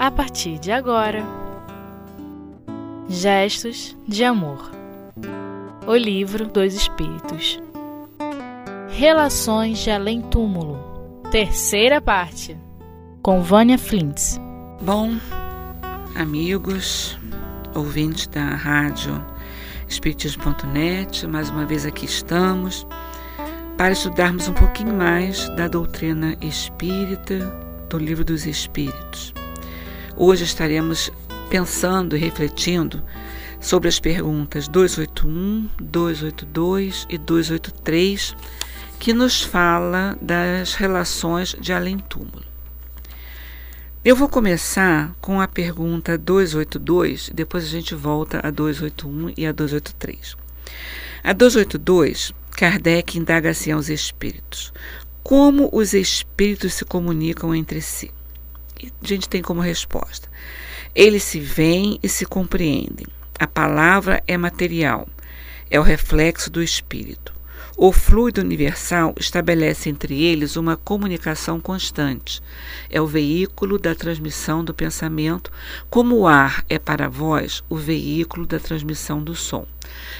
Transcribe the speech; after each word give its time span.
a 0.00 0.10
partir 0.10 0.58
de 0.58 0.72
agora. 0.72 1.22
Gestos 3.06 3.94
de 4.08 4.24
Amor. 4.24 4.70
O 5.86 5.94
Livro 5.94 6.48
dos 6.48 6.72
Espíritos. 6.72 7.60
Relações 8.88 9.78
de 9.80 9.90
Além 9.90 10.22
Túmulo. 10.22 10.78
Terceira 11.30 12.00
parte. 12.00 12.56
Com 13.20 13.42
Vânia 13.42 13.76
Flintz. 13.76 14.40
Bom, 14.80 15.18
amigos, 16.16 17.18
ouvintes 17.74 18.26
da 18.26 18.54
rádio 18.54 19.22
Espiritismo.net, 19.86 21.26
mais 21.26 21.50
uma 21.50 21.66
vez 21.66 21.84
aqui 21.84 22.06
estamos 22.06 22.86
para 23.76 23.92
estudarmos 23.92 24.48
um 24.48 24.54
pouquinho 24.54 24.94
mais 24.94 25.46
da 25.56 25.68
doutrina 25.68 26.38
espírita 26.40 27.38
do 27.90 27.98
Livro 27.98 28.24
dos 28.24 28.46
Espíritos. 28.46 29.34
Hoje 30.16 30.44
estaremos 30.44 31.10
pensando 31.48 32.16
e 32.16 32.20
refletindo 32.20 33.02
sobre 33.60 33.88
as 33.88 34.00
perguntas 34.00 34.66
281, 34.68 35.68
282 35.80 37.06
e 37.08 37.18
283, 37.18 38.36
que 38.98 39.12
nos 39.12 39.42
fala 39.42 40.16
das 40.20 40.74
relações 40.74 41.56
de 41.60 41.72
além-túmulo. 41.72 42.44
Eu 44.02 44.16
vou 44.16 44.28
começar 44.28 45.14
com 45.20 45.40
a 45.40 45.46
pergunta 45.46 46.16
282, 46.16 47.30
depois 47.34 47.64
a 47.64 47.68
gente 47.68 47.94
volta 47.94 48.40
a 48.42 48.50
281 48.50 49.34
e 49.36 49.46
a 49.46 49.52
283. 49.52 50.36
A 51.22 51.32
282, 51.32 52.32
Kardec 52.52 53.18
indaga 53.18 53.50
assim 53.50 53.72
aos 53.72 53.90
espíritos: 53.90 54.72
como 55.22 55.68
os 55.72 55.92
espíritos 55.92 56.74
se 56.74 56.84
comunicam 56.84 57.54
entre 57.54 57.80
si? 57.82 58.10
A 59.02 59.06
gente 59.06 59.28
tem 59.28 59.42
como 59.42 59.60
resposta: 59.60 60.28
eles 60.94 61.22
se 61.22 61.40
veem 61.40 61.98
e 62.02 62.08
se 62.08 62.24
compreendem. 62.24 63.06
A 63.38 63.46
palavra 63.46 64.22
é 64.26 64.36
material, 64.36 65.08
é 65.70 65.78
o 65.80 65.82
reflexo 65.82 66.50
do 66.50 66.62
espírito. 66.62 67.39
O 67.82 67.92
fluido 67.92 68.42
universal 68.42 69.14
estabelece 69.18 69.88
entre 69.88 70.22
eles 70.22 70.54
uma 70.54 70.76
comunicação 70.76 71.58
constante. 71.58 72.42
É 72.90 73.00
o 73.00 73.06
veículo 73.06 73.78
da 73.78 73.94
transmissão 73.94 74.62
do 74.62 74.74
pensamento, 74.74 75.50
como 75.88 76.18
o 76.18 76.26
ar 76.26 76.62
é 76.68 76.78
para 76.78 77.06
a 77.06 77.08
voz 77.08 77.64
o 77.70 77.76
veículo 77.76 78.44
da 78.44 78.60
transmissão 78.60 79.24
do 79.24 79.34
som. 79.34 79.66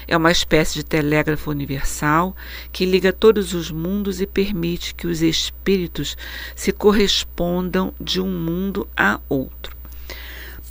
É 0.07 0.17
uma 0.17 0.31
espécie 0.31 0.73
de 0.73 0.83
telégrafo 0.83 1.51
universal 1.51 2.35
que 2.71 2.83
liga 2.83 3.13
todos 3.13 3.53
os 3.53 3.69
mundos 3.69 4.19
e 4.19 4.25
permite 4.25 4.95
que 4.95 5.05
os 5.05 5.21
espíritos 5.21 6.17
se 6.55 6.71
correspondam 6.71 7.93
de 8.01 8.19
um 8.19 8.39
mundo 8.39 8.87
a 8.97 9.19
outro. 9.29 9.77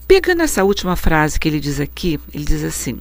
Pegando 0.08 0.42
essa 0.42 0.64
última 0.64 0.97
frase 0.97 1.38
que 1.38 1.48
ele 1.48 1.60
diz 1.60 1.78
aqui, 1.78 2.19
ele 2.34 2.44
diz 2.44 2.64
assim: 2.64 3.00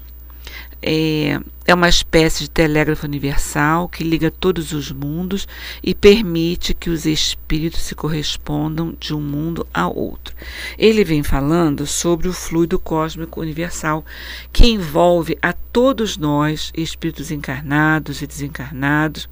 é, 0.81 1.39
é 1.65 1.73
uma 1.73 1.89
espécie 1.89 2.43
de 2.43 2.49
telégrafo 2.49 3.05
universal 3.05 3.89
que 3.89 4.03
liga 4.03 4.31
todos 4.31 4.71
os 4.71 4.91
mundos 4.91 5.47
e 5.83 5.93
permite 5.93 6.73
que 6.73 6.89
os 6.89 7.05
espíritos 7.05 7.81
se 7.81 7.95
correspondam 7.95 8.95
de 8.99 9.13
um 9.13 9.19
mundo 9.19 9.67
ao 9.73 9.95
outro. 9.95 10.33
Ele 10.77 11.03
vem 11.03 11.21
falando 11.21 11.85
sobre 11.85 12.27
o 12.27 12.33
fluido 12.33 12.79
cósmico 12.79 13.41
universal 13.41 14.05
que 14.53 14.67
envolve 14.67 15.37
a 15.41 15.51
todos 15.53 16.17
nós, 16.17 16.71
espíritos 16.75 17.29
encarnados 17.29 18.21
e 18.21 18.27
desencarnados, 18.27 19.27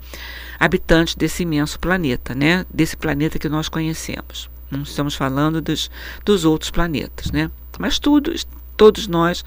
habitantes 0.59 1.15
desse 1.15 1.43
imenso 1.43 1.79
planeta, 1.79 2.35
né? 2.35 2.65
Desse 2.73 2.97
planeta 2.97 3.39
que 3.39 3.49
nós 3.49 3.69
conhecemos. 3.69 4.49
Não 4.69 4.81
estamos 4.81 5.15
falando 5.15 5.61
dos, 5.61 5.89
dos 6.25 6.43
outros 6.43 6.69
planetas, 6.69 7.31
né? 7.31 7.49
Mas 7.79 7.99
tudo 7.99 8.33
todos 8.77 9.07
nós 9.07 9.43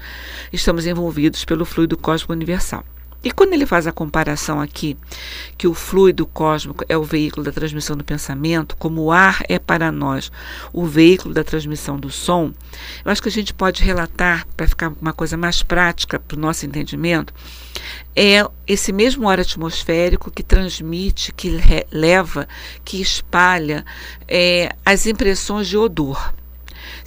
estamos 0.51 0.85
envolvidos 0.85 1.45
pelo 1.45 1.65
fluido 1.65 1.97
cósmico 1.97 2.33
universal. 2.33 2.83
E 3.23 3.29
quando 3.29 3.53
ele 3.53 3.67
faz 3.67 3.85
a 3.85 3.91
comparação 3.91 4.59
aqui, 4.59 4.97
que 5.55 5.67
o 5.67 5.75
fluido 5.75 6.25
cósmico 6.25 6.83
é 6.89 6.97
o 6.97 7.03
veículo 7.03 7.43
da 7.45 7.51
transmissão 7.51 7.95
do 7.95 8.03
pensamento, 8.03 8.75
como 8.77 9.03
o 9.03 9.11
ar 9.11 9.43
é 9.47 9.59
para 9.59 9.91
nós 9.91 10.31
o 10.73 10.85
veículo 10.85 11.31
da 11.31 11.43
transmissão 11.43 11.99
do 11.99 12.09
som, 12.09 12.51
eu 13.05 13.11
acho 13.11 13.21
que 13.21 13.29
a 13.29 13.31
gente 13.31 13.53
pode 13.53 13.83
relatar, 13.83 14.47
para 14.57 14.67
ficar 14.67 14.91
uma 14.99 15.13
coisa 15.13 15.37
mais 15.37 15.61
prática 15.61 16.19
para 16.19 16.35
o 16.35 16.39
nosso 16.39 16.65
entendimento, 16.65 17.31
é 18.15 18.43
esse 18.65 18.91
mesmo 18.91 19.29
ar 19.29 19.39
atmosférico 19.39 20.31
que 20.31 20.41
transmite, 20.41 21.31
que 21.31 21.59
leva, 21.91 22.47
que 22.83 22.99
espalha 22.99 23.85
é, 24.27 24.75
as 24.83 25.05
impressões 25.05 25.67
de 25.67 25.77
odor. 25.77 26.33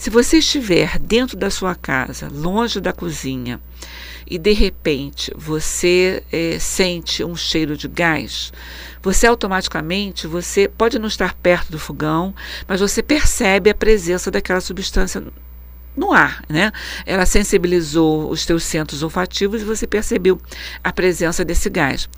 Se 0.04 0.10
você 0.10 0.36
estiver 0.36 0.98
dentro 0.98 1.34
da 1.34 1.48
sua 1.48 1.74
casa, 1.74 2.28
longe 2.30 2.78
da 2.78 2.92
cozinha, 2.92 3.58
e 4.28 4.36
de 4.36 4.52
repente 4.52 5.32
você 5.34 6.22
é, 6.30 6.58
sente 6.58 7.24
um 7.24 7.34
cheiro 7.34 7.74
de 7.74 7.88
gás, 7.88 8.52
você 9.02 9.26
automaticamente, 9.26 10.26
você 10.26 10.68
pode 10.68 10.98
não 10.98 11.08
estar 11.08 11.32
perto 11.32 11.72
do 11.72 11.78
fogão, 11.78 12.34
mas 12.68 12.80
você 12.80 13.02
percebe 13.02 13.70
a 13.70 13.74
presença 13.74 14.30
daquela 14.30 14.60
substância 14.60 15.22
no 15.96 16.12
ar, 16.12 16.42
né? 16.48 16.72
Ela 17.06 17.24
sensibilizou 17.24 18.30
os 18.30 18.44
teus 18.44 18.64
centros 18.64 19.02
olfativos 19.02 19.62
e 19.62 19.64
você 19.64 19.86
percebeu 19.86 20.40
a 20.82 20.92
presença 20.92 21.44
desse 21.44 21.70
gás. 21.70 22.08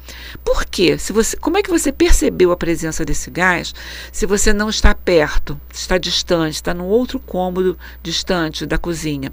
Por 0.45 0.65
quê? 0.65 0.97
Se 0.99 1.13
você, 1.13 1.37
como 1.37 1.59
é 1.59 1.63
que 1.63 1.71
você 1.71 1.93
percebeu 1.93 2.51
a 2.53 2.57
presença 2.57 3.05
desse 3.05 3.31
gás 3.31 3.75
se 4.11 4.27
você 4.27 4.53
não 4.53 4.71
está 4.71 4.95
perto, 4.95 5.61
está 5.73 5.99
distante, 5.99 6.55
está 6.55 6.73
num 6.73 6.87
outro 6.87 7.21
cômodo 7.21 7.79
distante 8.03 8.65
da 8.65 8.79
cozinha? 8.79 9.33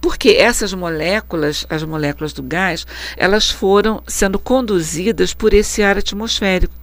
Porque 0.00 0.30
essas 0.30 0.74
moléculas, 0.74 1.66
as 1.68 1.82
moléculas 1.82 2.32
do 2.32 2.42
gás, 2.42 2.86
elas 3.16 3.50
foram 3.50 4.02
sendo 4.06 4.38
conduzidas 4.38 5.32
por 5.34 5.54
esse 5.54 5.82
ar 5.82 5.98
atmosférico. 5.98 6.79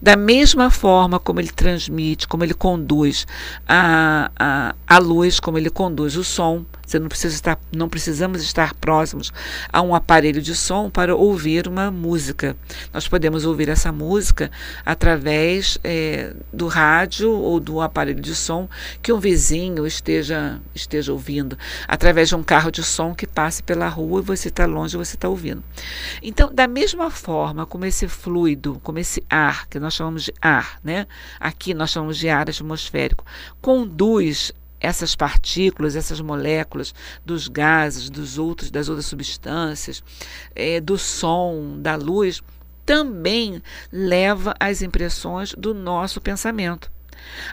Da 0.00 0.16
mesma 0.16 0.70
forma 0.70 1.18
como 1.18 1.40
ele 1.40 1.50
transmite, 1.50 2.28
como 2.28 2.44
ele 2.44 2.54
conduz 2.54 3.26
a, 3.68 4.30
a, 4.38 4.74
a 4.86 4.98
luz, 4.98 5.40
como 5.40 5.58
ele 5.58 5.70
conduz 5.70 6.16
o 6.16 6.24
som, 6.24 6.64
você 6.92 6.98
não 6.98 7.08
precisa 7.08 7.34
estar, 7.34 7.58
não 7.74 7.88
precisamos 7.88 8.42
estar 8.42 8.74
próximos 8.74 9.32
a 9.72 9.80
um 9.80 9.94
aparelho 9.94 10.42
de 10.42 10.54
som 10.54 10.90
para 10.90 11.16
ouvir 11.16 11.66
uma 11.66 11.90
música. 11.90 12.54
Nós 12.92 13.08
podemos 13.08 13.46
ouvir 13.46 13.68
essa 13.70 13.90
música 13.90 14.50
através 14.84 15.78
é, 15.82 16.34
do 16.52 16.66
rádio 16.66 17.30
ou 17.30 17.58
do 17.58 17.80
aparelho 17.80 18.20
de 18.20 18.34
som 18.34 18.68
que 19.00 19.12
um 19.12 19.18
vizinho 19.18 19.86
esteja 19.86 20.60
esteja 20.74 21.12
ouvindo, 21.12 21.56
através 21.88 22.28
de 22.28 22.36
um 22.36 22.42
carro 22.42 22.70
de 22.70 22.82
som 22.82 23.14
que 23.14 23.26
passe 23.26 23.62
pela 23.62 23.88
rua 23.88 24.20
e 24.20 24.22
você 24.22 24.48
está 24.48 24.66
longe, 24.66 24.96
você 24.96 25.16
está 25.16 25.28
ouvindo. 25.28 25.64
Então, 26.22 26.52
da 26.52 26.68
mesma 26.68 27.10
forma 27.10 27.64
como 27.64 27.86
esse 27.86 28.06
fluido, 28.06 28.78
como 28.82 28.98
esse 28.98 29.24
ar 29.30 29.66
que 29.68 29.80
nós 29.80 29.94
chamamos 29.94 30.24
de 30.24 30.34
ar, 30.40 30.78
né? 30.84 31.06
Aqui 31.40 31.72
nós 31.72 31.90
chamamos 31.90 32.18
de 32.18 32.28
ar 32.28 32.48
atmosférico, 32.48 33.24
conduz 33.60 34.52
essas 34.82 35.14
partículas, 35.14 35.94
essas 35.94 36.20
moléculas 36.20 36.92
dos 37.24 37.46
gases, 37.46 38.10
dos 38.10 38.36
outros, 38.36 38.70
das 38.70 38.88
outras 38.88 39.06
substâncias, 39.06 40.02
é, 40.54 40.80
do 40.80 40.98
som, 40.98 41.78
da 41.78 41.94
luz, 41.94 42.42
também 42.84 43.62
leva 43.92 44.54
às 44.58 44.82
impressões 44.82 45.54
do 45.56 45.72
nosso 45.72 46.20
pensamento. 46.20 46.90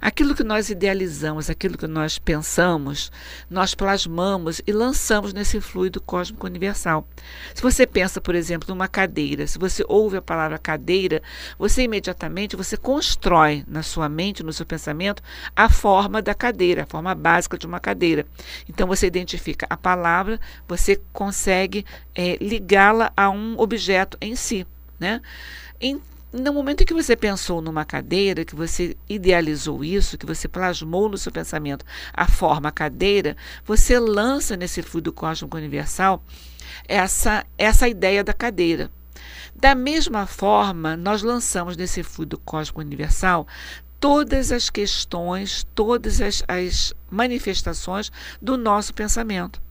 Aquilo 0.01 0.35
que 0.35 0.43
nós 0.43 0.69
idealizamos, 0.69 1.49
aquilo 1.49 1.77
que 1.77 1.87
nós 1.87 2.17
pensamos, 2.17 3.11
nós 3.49 3.75
plasmamos 3.75 4.61
e 4.65 4.71
lançamos 4.71 5.33
nesse 5.33 5.59
fluido 5.59 6.01
cósmico 6.01 6.45
universal. 6.47 7.07
Se 7.53 7.61
você 7.61 7.85
pensa, 7.85 8.21
por 8.21 8.35
exemplo, 8.35 8.69
numa 8.69 8.87
cadeira, 8.87 9.45
se 9.47 9.57
você 9.57 9.83
ouve 9.87 10.17
a 10.17 10.21
palavra 10.21 10.57
cadeira, 10.57 11.21
você 11.57 11.83
imediatamente 11.83 12.55
você 12.55 12.77
constrói 12.77 13.63
na 13.67 13.83
sua 13.83 14.09
mente, 14.09 14.43
no 14.43 14.53
seu 14.53 14.65
pensamento, 14.65 15.21
a 15.55 15.69
forma 15.69 16.21
da 16.21 16.33
cadeira, 16.33 16.83
a 16.83 16.85
forma 16.85 17.13
básica 17.13 17.57
de 17.57 17.65
uma 17.65 17.79
cadeira. 17.79 18.25
Então 18.67 18.87
você 18.87 19.07
identifica 19.07 19.65
a 19.69 19.77
palavra, 19.77 20.39
você 20.67 20.99
consegue 21.11 21.85
é, 22.15 22.37
ligá-la 22.41 23.11
a 23.15 23.29
um 23.29 23.55
objeto 23.59 24.17
em 24.21 24.35
si, 24.35 24.65
né? 24.99 25.21
Então, 25.79 26.18
no 26.31 26.53
momento 26.53 26.81
em 26.81 26.85
que 26.85 26.93
você 26.93 27.15
pensou 27.15 27.61
numa 27.61 27.83
cadeira, 27.83 28.45
que 28.45 28.55
você 28.55 28.95
idealizou 29.07 29.83
isso, 29.83 30.17
que 30.17 30.25
você 30.25 30.47
plasmou 30.47 31.09
no 31.09 31.17
seu 31.17 31.31
pensamento 31.31 31.83
a 32.13 32.27
forma 32.27 32.71
cadeira, 32.71 33.35
você 33.65 33.97
lança 33.99 34.55
nesse 34.55 34.81
fluido 34.83 35.11
cósmico 35.11 35.57
universal 35.57 36.23
essa, 36.87 37.45
essa 37.57 37.87
ideia 37.87 38.23
da 38.23 38.33
cadeira. 38.33 38.91
Da 39.55 39.73
mesma 39.73 40.25
forma, 40.25 40.95
nós 40.95 41.23
lançamos 41.23 41.75
nesse 41.75 42.03
fluido 42.03 42.37
cósmico 42.37 42.81
universal 42.81 43.47
todas 43.99 44.51
as 44.51 44.69
questões, 44.69 45.67
todas 45.75 46.21
as, 46.21 46.43
as 46.47 46.93
manifestações 47.09 48.11
do 48.41 48.55
nosso 48.55 48.93
pensamento. 48.93 49.61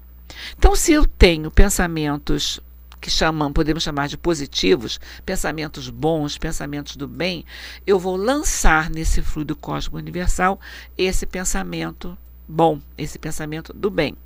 Então, 0.57 0.77
se 0.77 0.93
eu 0.93 1.07
tenho 1.07 1.51
pensamentos 1.51 2.61
que 3.01 3.11
chamam, 3.11 3.53
podemos 3.53 3.83
chamar 3.83 4.09
de 4.09 4.17
positivos, 4.17 5.01
pensamentos 5.25 5.89
bons, 5.91 6.37
pensamentos 6.39 6.97
do 6.97 7.07
bem, 7.07 7.45
eu 7.87 7.99
vou 7.99 8.17
lançar 8.17 8.91
nesse 8.91 9.23
fluido 9.23 9.57
cósmico 9.57 9.97
universal 9.97 10.61
esse 10.97 11.27
pensamento 11.27 12.17
bom, 12.49 12.81
esse 12.97 13.19
pensamento 13.19 13.75
do 13.75 13.91
bem. 13.91 14.17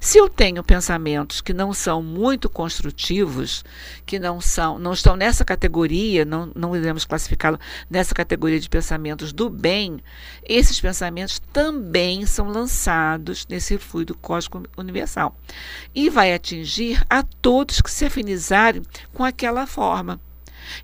Se 0.00 0.18
eu 0.18 0.28
tenho 0.28 0.62
pensamentos 0.62 1.40
que 1.40 1.52
não 1.52 1.72
são 1.72 2.02
muito 2.02 2.48
construtivos, 2.48 3.64
que 4.06 4.18
não 4.18 4.40
são, 4.40 4.78
não 4.78 4.92
estão 4.92 5.16
nessa 5.16 5.44
categoria, 5.44 6.24
não, 6.24 6.52
não 6.54 6.76
iremos 6.76 7.04
classificá-lo 7.04 7.58
nessa 7.90 8.14
categoria 8.14 8.60
de 8.60 8.68
pensamentos 8.68 9.32
do 9.32 9.50
bem, 9.50 9.98
esses 10.44 10.80
pensamentos 10.80 11.40
também 11.52 12.24
são 12.26 12.48
lançados 12.48 13.46
nesse 13.48 13.76
fluido 13.78 14.14
cósmico 14.14 14.62
universal 14.76 15.36
e 15.94 16.08
vai 16.08 16.32
atingir 16.32 17.02
a 17.10 17.22
todos 17.22 17.80
que 17.80 17.90
se 17.90 18.04
afinizarem 18.04 18.82
com 19.12 19.24
aquela 19.24 19.66
forma. 19.66 20.20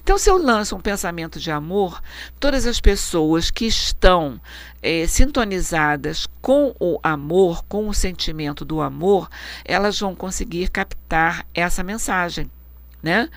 Então, 0.03 0.19
se 0.19 0.31
eu 0.31 0.37
lanço 0.37 0.77
um 0.77 0.81
pensamento 0.81 1.39
de 1.39 1.51
amor, 1.51 2.03
todas 2.39 2.67
as 2.67 2.81
pessoas 2.81 3.51
que 3.51 3.67
estão 3.67 4.41
é, 4.83 5.07
sintonizadas 5.07 6.27
com 6.41 6.75
o 6.81 6.99
amor, 7.03 7.65
com 7.65 7.89
o 7.89 7.95
sentimento 7.95 8.65
do 8.65 8.81
amor, 8.81 9.29
elas 9.65 9.99
vão 9.99 10.15
conseguir 10.15 10.69
captar 10.71 11.47
essa 11.55 11.83
mensagem. 11.83 12.51
Né? 13.03 13.31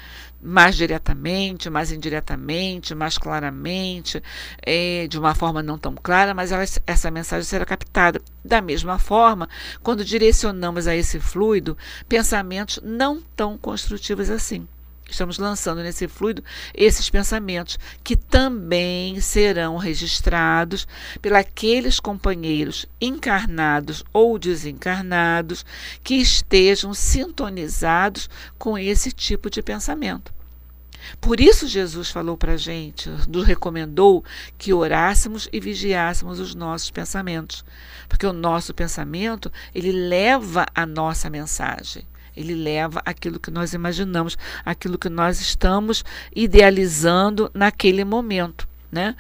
mais 0.44 0.76
diretamente, 0.76 1.70
mais 1.70 1.92
indiretamente, 1.92 2.94
mais 2.94 3.18
claramente, 3.18 4.22
é, 4.62 5.08
de 5.08 5.18
uma 5.18 5.34
forma 5.34 5.64
não 5.64 5.78
tão 5.78 5.96
clara, 5.96 6.34
mas 6.34 6.52
ela, 6.52 6.64
essa 6.86 7.10
mensagem 7.10 7.46
será 7.46 7.66
captada. 7.66 8.22
Da 8.44 8.62
mesma 8.62 9.00
forma, 9.00 9.48
quando 9.82 10.04
direcionamos 10.04 10.86
a 10.86 10.96
esse 10.96 11.20
fluido 11.20 11.78
pensamentos 12.10 12.80
não 12.84 13.22
tão 13.36 13.58
construtivos 13.58 14.30
assim. 14.30 14.68
Estamos 15.14 15.38
lançando 15.38 15.84
nesse 15.84 16.08
fluido 16.08 16.44
esses 16.74 17.08
pensamentos 17.08 17.78
que 18.04 18.16
também 18.16 19.22
serão 19.22 19.78
registrados 19.78 20.88
pelos 21.22 22.00
companheiros 22.00 22.88
encarnados 23.00 24.04
ou 24.12 24.40
desencarnados 24.40 25.64
que 26.04 26.16
estejam 26.16 26.96
sintonizados 26.96 28.28
com 28.58 28.76
esse 28.76 29.12
tipo 29.12 29.52
de 29.52 29.62
pensamento. 29.62 30.34
Por 31.22 31.40
isso 31.40 31.68
Jesus 31.68 32.10
falou 32.10 32.36
para 32.36 32.54
a 32.54 32.58
gente, 32.58 33.08
nos 33.30 33.46
recomendou 33.46 34.26
que 34.58 34.74
orássemos 34.74 35.48
e 35.54 35.60
vigiássemos 35.60 36.40
os 36.40 36.56
nossos 36.56 36.90
pensamentos, 36.90 37.64
porque 38.10 38.26
o 38.26 38.34
nosso 38.34 38.74
pensamento 38.74 39.52
ele 39.76 39.92
leva 39.92 40.66
a 40.74 40.88
nossa 40.88 41.30
mensagem. 41.30 42.04
Ele 42.36 42.56
leva 42.56 43.02
aquilo 43.06 43.40
que 43.40 43.52
nós 43.52 43.74
imaginamos, 43.74 44.38
aquilo 44.66 44.98
que 44.98 45.10
nós 45.10 45.40
estamos 45.40 46.04
idealizando 46.36 47.50
naquele 47.54 48.04
momento, 48.04 48.68
né? 48.92 49.16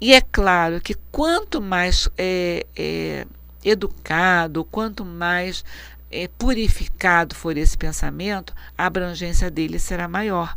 E 0.00 0.12
é 0.12 0.20
claro 0.20 0.80
que 0.80 0.94
quanto 1.10 1.60
mais 1.60 2.08
é, 2.18 2.66
é, 2.76 3.26
educado, 3.64 4.64
quanto 4.64 5.04
mais 5.04 5.64
é, 6.10 6.28
purificado 6.28 7.34
for 7.34 7.56
esse 7.56 7.76
pensamento, 7.76 8.54
a 8.76 8.86
abrangência 8.86 9.50
dele 9.50 9.78
será 9.78 10.06
maior. 10.06 10.56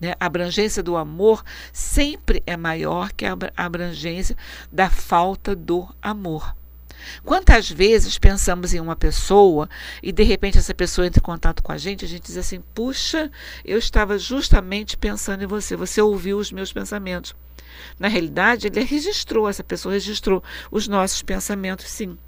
Né? 0.00 0.14
A 0.18 0.26
abrangência 0.26 0.82
do 0.82 0.96
amor 0.96 1.44
sempre 1.72 2.42
é 2.46 2.56
maior 2.56 3.12
que 3.12 3.26
a 3.26 3.36
abrangência 3.56 4.36
da 4.72 4.88
falta 4.88 5.54
do 5.54 5.88
amor. 6.00 6.56
Quantas 7.24 7.70
vezes 7.70 8.18
pensamos 8.18 8.74
em 8.74 8.80
uma 8.80 8.96
pessoa 8.96 9.68
e 10.02 10.12
de 10.12 10.22
repente 10.22 10.58
essa 10.58 10.74
pessoa 10.74 11.06
entra 11.06 11.20
em 11.20 11.22
contato 11.22 11.62
com 11.62 11.72
a 11.72 11.78
gente, 11.78 12.04
a 12.04 12.08
gente 12.08 12.22
diz 12.22 12.36
assim: 12.36 12.62
puxa, 12.74 13.30
eu 13.64 13.78
estava 13.78 14.18
justamente 14.18 14.96
pensando 14.96 15.42
em 15.42 15.46
você, 15.46 15.76
você 15.76 16.00
ouviu 16.00 16.38
os 16.38 16.52
meus 16.52 16.72
pensamentos. 16.72 17.34
Na 17.98 18.08
realidade, 18.08 18.66
ele 18.66 18.82
registrou, 18.82 19.48
essa 19.48 19.62
pessoa 19.62 19.92
registrou 19.94 20.42
os 20.70 20.88
nossos 20.88 21.22
pensamentos, 21.22 21.86
sim. 21.86 22.18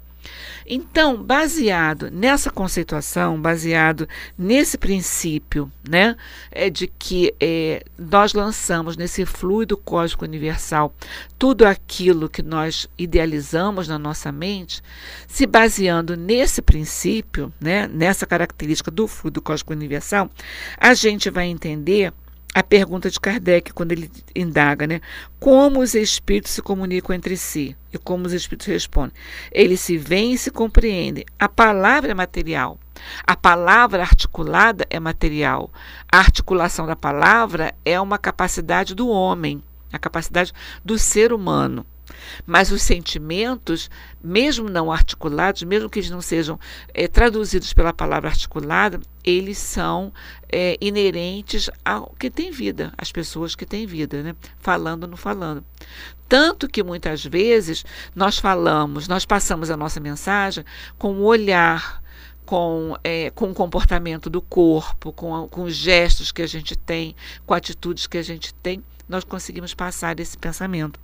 Então, 0.65 1.21
baseado 1.21 2.09
nessa 2.11 2.49
conceituação, 2.49 3.41
baseado 3.41 4.07
nesse 4.37 4.77
princípio, 4.77 5.71
né, 5.87 6.15
é 6.51 6.69
de 6.69 6.87
que 6.87 7.33
é, 7.39 7.83
nós 7.97 8.33
lançamos 8.33 8.95
nesse 8.95 9.25
fluido 9.25 9.75
cósmico 9.75 10.25
universal 10.25 10.93
tudo 11.37 11.65
aquilo 11.65 12.29
que 12.29 12.43
nós 12.43 12.87
idealizamos 12.97 13.87
na 13.87 13.97
nossa 13.97 14.31
mente, 14.31 14.81
se 15.27 15.45
baseando 15.45 16.15
nesse 16.15 16.61
princípio, 16.61 17.51
né, 17.59 17.87
nessa 17.87 18.25
característica 18.25 18.91
do 18.91 19.07
fluido 19.07 19.41
cósmico 19.41 19.73
universal, 19.73 20.29
a 20.77 20.93
gente 20.93 21.29
vai 21.29 21.47
entender 21.47 22.13
a 22.53 22.61
pergunta 22.61 23.09
de 23.09 23.19
Kardec, 23.19 23.71
quando 23.71 23.93
ele 23.93 24.11
indaga, 24.35 24.85
né? 24.85 24.99
Como 25.39 25.79
os 25.79 25.95
espíritos 25.95 26.51
se 26.51 26.61
comunicam 26.61 27.15
entre 27.15 27.37
si 27.37 27.75
e 27.93 27.97
como 27.97 28.25
os 28.25 28.33
espíritos 28.33 28.67
respondem. 28.67 29.13
Eles 29.51 29.79
se 29.79 29.97
veem 29.97 30.33
e 30.33 30.37
se 30.37 30.51
compreendem. 30.51 31.25
A 31.39 31.47
palavra 31.47 32.11
é 32.11 32.13
material. 32.13 32.77
A 33.25 33.35
palavra 33.35 34.01
articulada 34.01 34.85
é 34.89 34.99
material. 34.99 35.71
A 36.11 36.17
articulação 36.17 36.85
da 36.85 36.95
palavra 36.95 37.73
é 37.85 37.99
uma 37.99 38.17
capacidade 38.17 38.93
do 38.93 39.07
homem, 39.07 39.63
a 39.91 39.97
capacidade 39.97 40.51
do 40.83 40.99
ser 40.99 41.31
humano. 41.31 41.85
Mas 42.45 42.71
os 42.71 42.81
sentimentos, 42.81 43.89
mesmo 44.23 44.69
não 44.69 44.91
articulados, 44.91 45.63
mesmo 45.63 45.89
que 45.89 45.99
eles 45.99 46.09
não 46.09 46.21
sejam 46.21 46.59
é, 46.93 47.07
traduzidos 47.07 47.73
pela 47.73 47.93
palavra 47.93 48.29
articulada, 48.29 48.99
eles 49.23 49.57
são 49.57 50.13
é, 50.51 50.77
inerentes 50.81 51.69
ao 51.83 52.13
que 52.17 52.29
tem 52.29 52.51
vida, 52.51 52.91
às 52.97 53.11
pessoas 53.11 53.55
que 53.55 53.65
têm 53.65 53.85
vida, 53.85 54.21
né? 54.23 54.35
falando 54.59 55.03
ou 55.03 55.09
não 55.09 55.17
falando. 55.17 55.63
Tanto 56.27 56.69
que 56.69 56.81
muitas 56.81 57.25
vezes 57.25 57.83
nós 58.15 58.39
falamos, 58.39 59.07
nós 59.07 59.25
passamos 59.25 59.69
a 59.69 59.75
nossa 59.75 59.99
mensagem 59.99 60.63
com 60.97 61.15
o 61.15 61.23
olhar, 61.23 62.00
com, 62.51 62.97
é, 63.01 63.29
com 63.29 63.49
o 63.49 63.53
comportamento 63.53 64.29
do 64.29 64.41
corpo, 64.41 65.13
com, 65.13 65.47
com 65.47 65.63
os 65.63 65.73
gestos 65.73 66.33
que 66.33 66.41
a 66.41 66.45
gente 66.45 66.75
tem, 66.75 67.15
com 67.45 67.53
atitudes 67.53 68.07
que 68.07 68.17
a 68.17 68.21
gente 68.21 68.53
tem, 68.55 68.83
nós 69.07 69.23
conseguimos 69.23 69.73
passar 69.73 70.19
esse 70.19 70.37
pensamento. 70.37 70.99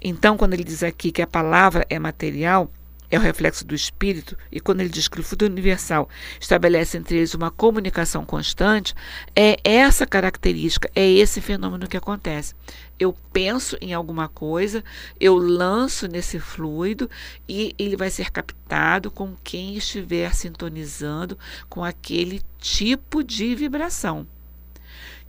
Então, 0.00 0.36
quando 0.36 0.54
ele 0.54 0.62
diz 0.62 0.84
aqui 0.84 1.10
que 1.10 1.20
a 1.20 1.26
palavra 1.26 1.84
é 1.90 1.98
material, 1.98 2.70
é 3.10 3.18
o 3.18 3.22
reflexo 3.22 3.66
do 3.66 3.74
espírito, 3.74 4.36
e 4.50 4.60
quando 4.60 4.80
ele 4.80 4.88
diz 4.88 5.08
que 5.08 5.20
o 5.20 5.22
fluido 5.22 5.46
universal 5.46 6.08
estabelece 6.40 6.96
entre 6.96 7.18
eles 7.18 7.34
uma 7.34 7.50
comunicação 7.50 8.24
constante, 8.24 8.94
é 9.34 9.58
essa 9.64 10.06
característica, 10.06 10.90
é 10.94 11.08
esse 11.08 11.40
fenômeno 11.40 11.86
que 11.86 11.96
acontece. 11.96 12.54
Eu 12.98 13.14
penso 13.32 13.76
em 13.80 13.92
alguma 13.92 14.28
coisa, 14.28 14.82
eu 15.20 15.36
lanço 15.36 16.08
nesse 16.08 16.38
fluido 16.38 17.10
e 17.48 17.74
ele 17.78 17.96
vai 17.96 18.10
ser 18.10 18.30
captado 18.30 19.10
com 19.10 19.34
quem 19.44 19.76
estiver 19.76 20.34
sintonizando 20.34 21.38
com 21.68 21.84
aquele 21.84 22.42
tipo 22.58 23.22
de 23.22 23.54
vibração. 23.54 24.26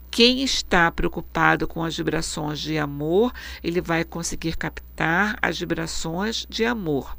Quem 0.10 0.42
está 0.42 0.90
preocupado 0.92 1.68
com 1.68 1.84
as 1.84 1.96
vibrações 1.96 2.60
de 2.60 2.78
amor, 2.78 3.32
ele 3.64 3.82
vai 3.82 4.04
conseguir 4.04 4.58
captar 4.58 5.38
as 5.42 5.60
vibrações 5.60 6.46
de 6.50 6.66
amor. 6.66 7.18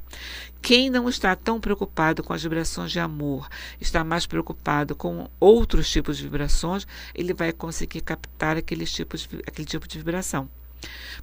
Quem 0.61 0.91
não 0.91 1.09
está 1.09 1.37
tão 1.37 1.61
preocupado 1.61 2.23
com 2.23 2.33
as 2.33 2.43
vibrações 2.43 2.91
de 2.91 2.99
amor, 2.99 3.49
está 3.81 4.03
mais 4.03 4.27
preocupado 4.27 4.97
com 4.97 5.31
outros 5.39 5.89
tipos 5.89 6.17
de 6.17 6.25
vibrações, 6.25 6.87
ele 7.15 7.33
vai 7.33 7.53
conseguir 7.53 8.01
captar 8.01 8.57
aqueles 8.57 8.93
tipos, 8.93 9.29
aquele 9.47 9.67
tipo 9.67 9.87
de 9.87 9.99
vibração. 9.99 10.49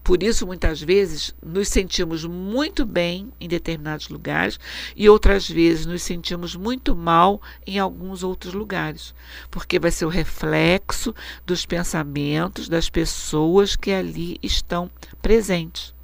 Por 0.03 0.21
isso, 0.21 0.45
muitas 0.45 0.81
vezes, 0.81 1.33
nos 1.43 1.67
sentimos 1.67 2.25
muito 2.25 2.85
bem 2.85 3.31
em 3.39 3.47
determinados 3.47 4.09
lugares 4.09 4.59
e 4.95 5.09
outras 5.09 5.49
vezes 5.49 5.85
nos 5.85 6.03
sentimos 6.03 6.55
muito 6.55 6.95
mal 6.95 7.41
em 7.65 7.79
alguns 7.79 8.21
outros 8.21 8.53
lugares, 8.53 9.15
porque 9.49 9.79
vai 9.79 9.89
ser 9.89 10.05
o 10.05 10.09
reflexo 10.09 11.15
dos 11.45 11.65
pensamentos 11.65 12.69
das 12.69 12.89
pessoas 12.89 13.75
que 13.75 13.91
ali 13.91 14.37
estão 14.43 14.91
presentes. 15.21 15.94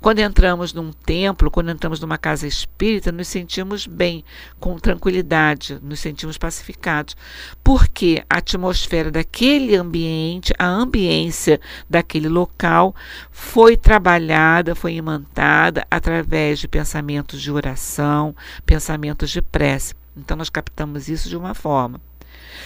Quando 0.00 0.20
entramos 0.20 0.72
num 0.72 0.92
templo, 0.92 1.50
quando 1.50 1.70
entramos 1.70 2.00
numa 2.00 2.18
casa 2.18 2.46
espírita, 2.46 3.10
nos 3.12 3.28
sentimos 3.28 3.86
bem, 3.86 4.24
com 4.58 4.78
tranquilidade, 4.78 5.78
nos 5.82 6.00
sentimos 6.00 6.38
pacificados, 6.38 7.16
porque 7.62 8.24
a 8.28 8.38
atmosfera 8.38 9.10
daquele 9.10 9.76
ambiente, 9.76 10.52
a 10.58 10.66
ambiência 10.66 11.60
daquele 11.88 12.28
local 12.28 12.94
foi 13.30 13.76
trabalhada, 13.76 14.74
foi 14.74 14.94
imantada 14.94 15.86
através 15.90 16.58
de 16.58 16.68
pensamentos 16.68 17.40
de 17.40 17.50
oração, 17.50 18.34
pensamentos 18.64 19.30
de 19.30 19.42
prece. 19.42 19.94
Então 20.16 20.36
nós 20.36 20.48
captamos 20.48 21.08
isso 21.08 21.28
de 21.28 21.36
uma 21.36 21.54
forma. 21.54 22.00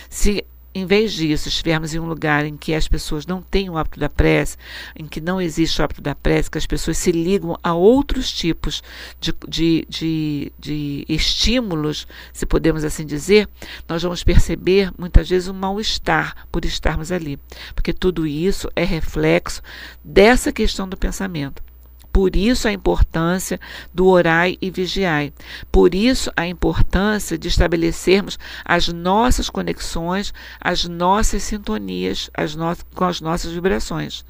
Se 0.09 0.45
em 0.75 0.87
vez 0.87 1.13
disso, 1.13 1.49
estivermos 1.49 1.95
em 1.95 1.99
um 1.99 2.07
lugar 2.07 2.45
em 2.45 2.57
que 2.57 2.75
as 2.75 2.87
pessoas 2.87 3.27
não 3.27 3.43
têm 3.43 3.69
o 3.69 3.77
hábito 3.77 3.99
da 3.99 4.09
prece, 4.09 4.57
em 4.97 5.07
que 5.07 5.21
não 5.21 5.41
existe 5.41 5.81
o 5.81 5.85
hábito 5.85 6.01
da 6.01 6.15
prece, 6.15 6.51
que 6.51 6.59
as 6.59 6.67
pessoas 6.67 6.97
se 6.99 7.11
ligam 7.11 7.59
a 7.63 7.75
outros 7.75 8.31
tipos 8.31 8.83
de, 9.21 9.35
de, 9.49 9.87
de, 9.89 10.53
de 10.59 11.05
estímulos, 11.09 12.07
se 12.33 12.47
podemos 12.47 12.85
assim 12.85 13.05
dizer, 13.05 13.49
nós 13.89 14.03
vamos 14.03 14.23
perceber 14.23 14.93
muitas 14.97 15.29
vezes 15.29 15.49
um 15.49 15.55
mal-estar 15.55 16.47
por 16.53 16.65
estarmos 16.65 17.11
ali. 17.11 17.39
Porque 17.75 17.93
tudo 17.93 18.27
isso 18.27 18.71
é 18.77 18.85
reflexo 18.85 19.63
dessa 20.05 20.53
questão 20.53 20.89
do 20.89 20.97
pensamento. 20.97 21.70
Por 22.21 22.37
isso 22.37 22.69
a 22.69 22.73
importância 22.73 23.59
do 23.95 24.07
orai 24.07 24.59
e 24.61 24.71
vigiai. 24.71 25.33
Por 25.73 25.95
isso 25.95 26.31
a 26.37 26.47
importância 26.47 27.39
de 27.39 27.49
estabelecermos 27.49 28.39
as 28.63 28.89
nossas 28.89 29.49
conexões, 29.49 30.35
as 30.61 30.85
nossas 30.85 31.43
sintonias 31.43 32.29
as 32.35 32.55
no 32.55 32.77
com 32.95 33.05
as 33.07 33.23
nossas 33.23 33.53
vibrações. 33.53 34.23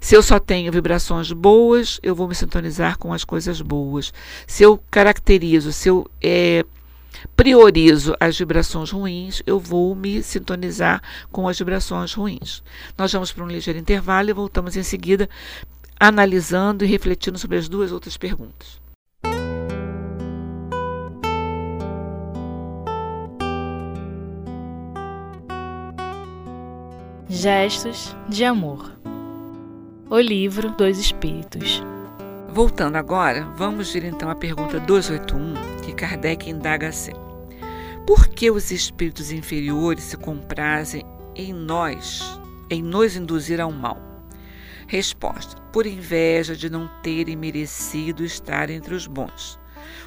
Se 0.00 0.16
eu 0.16 0.22
só 0.22 0.38
tenho 0.38 0.72
vibrações 0.72 1.30
boas, 1.30 2.00
eu 2.02 2.14
vou 2.14 2.26
me 2.26 2.34
sintonizar 2.34 2.96
com 2.96 3.12
as 3.12 3.22
coisas 3.22 3.60
boas. 3.60 4.14
Se 4.46 4.62
eu 4.62 4.82
caracterizo, 4.90 5.74
se 5.74 5.90
eu 5.90 6.10
é, 6.22 6.64
priorizo 7.36 8.14
as 8.18 8.38
vibrações 8.38 8.90
ruins, 8.90 9.42
eu 9.46 9.58
vou 9.58 9.94
me 9.94 10.22
sintonizar 10.22 11.02
com 11.30 11.48
as 11.48 11.58
vibrações 11.58 12.14
ruins. 12.14 12.62
Nós 12.96 13.12
vamos 13.12 13.32
para 13.32 13.44
um 13.44 13.48
ligeiro 13.48 13.78
intervalo 13.78 14.30
e 14.30 14.32
voltamos 14.32 14.76
em 14.76 14.82
seguida 14.82 15.28
analisando 15.98 16.84
e 16.84 16.88
refletindo 16.88 17.38
sobre 17.38 17.56
as 17.56 17.68
duas 17.68 17.92
outras 17.92 18.16
perguntas. 18.16 18.80
Gestos 27.28 28.16
de 28.28 28.44
Amor 28.44 28.92
O 30.08 30.18
Livro 30.18 30.70
dos 30.70 30.98
Espíritos 30.98 31.82
Voltando 32.56 32.96
agora, 32.96 33.44
vamos 33.54 33.92
vir 33.92 34.04
então 34.04 34.30
à 34.30 34.34
pergunta 34.34 34.80
281, 34.80 35.82
que 35.84 35.92
Kardec 35.92 36.48
indaga 36.48 36.88
assim: 36.88 37.12
Por 38.06 38.28
que 38.28 38.50
os 38.50 38.70
espíritos 38.70 39.30
inferiores 39.30 40.04
se 40.04 40.16
comprazem 40.16 41.04
em 41.34 41.52
nós, 41.52 42.40
em 42.70 42.82
nos 42.82 43.14
induzir 43.14 43.60
ao 43.60 43.70
mal? 43.70 44.15
Resposta: 44.86 45.60
Por 45.72 45.84
inveja 45.84 46.54
de 46.54 46.70
não 46.70 46.88
terem 47.02 47.34
merecido 47.34 48.24
estar 48.24 48.70
entre 48.70 48.94
os 48.94 49.06
bons. 49.06 49.58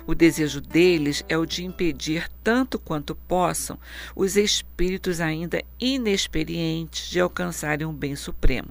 O 0.07 0.15
desejo 0.15 0.61
deles 0.61 1.23
é 1.27 1.37
o 1.37 1.45
de 1.45 1.65
impedir, 1.65 2.29
tanto 2.43 2.79
quanto 2.79 3.13
possam, 3.13 3.77
os 4.15 4.37
espíritos 4.37 5.19
ainda 5.19 5.61
inexperientes 5.79 7.09
de 7.09 7.19
alcançarem 7.19 7.85
um 7.85 7.93
bem 7.93 8.15
supremo. 8.15 8.69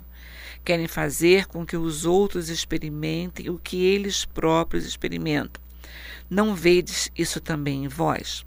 Querem 0.65 0.89
fazer 0.89 1.47
com 1.47 1.65
que 1.65 1.77
os 1.77 2.05
outros 2.05 2.49
experimentem 2.49 3.51
o 3.51 3.59
que 3.59 3.85
eles 3.85 4.25
próprios 4.25 4.85
experimentam. 4.87 5.63
Não 6.29 6.55
vedes 6.55 7.11
isso 7.17 7.41
também 7.41 7.85
em 7.85 7.89
vós? 7.89 8.45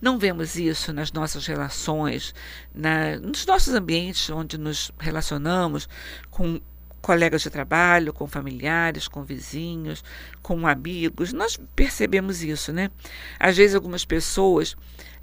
Não 0.00 0.18
vemos 0.18 0.56
isso 0.56 0.92
nas 0.92 1.12
nossas 1.12 1.46
relações, 1.46 2.34
na, 2.74 3.16
nos 3.18 3.46
nossos 3.46 3.72
ambientes 3.72 4.28
onde 4.30 4.58
nos 4.58 4.90
relacionamos 4.98 5.88
com 6.28 6.60
colegas 7.02 7.42
de 7.42 7.50
trabalho, 7.50 8.12
com 8.12 8.26
familiares, 8.26 9.08
com 9.08 9.22
vizinhos, 9.24 10.02
com 10.40 10.66
amigos. 10.66 11.32
Nós 11.32 11.58
percebemos 11.74 12.42
isso, 12.42 12.72
né? 12.72 12.90
Às 13.38 13.56
vezes 13.56 13.74
algumas 13.74 14.04
pessoas 14.04 14.76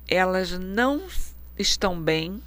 elas 0.08 0.52
não 0.52 1.04
estão 1.58 2.00
bem 2.00 2.42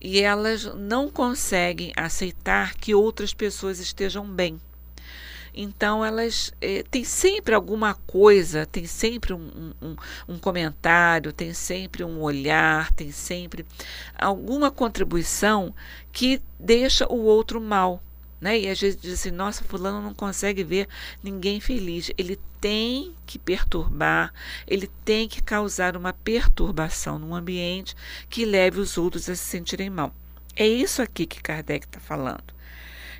e 0.00 0.20
elas 0.20 0.64
não 0.76 1.10
conseguem 1.10 1.92
aceitar 1.96 2.74
que 2.74 2.94
outras 2.94 3.34
pessoas 3.34 3.80
estejam 3.80 4.24
bem. 4.24 4.60
Então 5.52 6.04
elas 6.04 6.52
eh, 6.60 6.84
têm 6.90 7.02
sempre 7.02 7.54
alguma 7.54 7.94
coisa, 7.94 8.64
tem 8.66 8.86
sempre 8.86 9.32
um, 9.32 9.72
um, 9.82 9.96
um, 10.28 10.38
comentário, 10.38 11.32
tem 11.32 11.52
sempre 11.52 12.04
um 12.04 12.20
olhar, 12.20 12.92
tem 12.92 13.10
sempre 13.10 13.66
alguma 14.16 14.70
contribuição 14.70 15.74
que 16.12 16.40
deixa 16.58 17.06
o 17.12 17.18
outro 17.24 17.60
mal. 17.60 18.00
Né? 18.40 18.60
E 18.60 18.68
às 18.68 18.80
vezes 18.80 19.00
diz 19.00 19.14
assim, 19.14 19.30
nossa, 19.30 19.62
fulano 19.64 20.00
não 20.00 20.14
consegue 20.14 20.64
ver 20.64 20.88
ninguém 21.22 21.60
feliz. 21.60 22.10
Ele 22.16 22.38
tem 22.60 23.14
que 23.26 23.38
perturbar, 23.38 24.32
ele 24.66 24.88
tem 25.04 25.28
que 25.28 25.42
causar 25.42 25.96
uma 25.96 26.12
perturbação 26.12 27.18
no 27.18 27.34
ambiente 27.34 27.94
que 28.28 28.44
leve 28.44 28.80
os 28.80 28.96
outros 28.96 29.28
a 29.28 29.36
se 29.36 29.44
sentirem 29.44 29.90
mal. 29.90 30.14
É 30.56 30.66
isso 30.66 31.02
aqui 31.02 31.26
que 31.26 31.42
Kardec 31.42 31.86
está 31.86 32.00
falando. 32.00 32.54